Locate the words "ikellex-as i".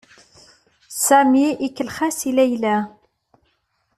1.67-2.31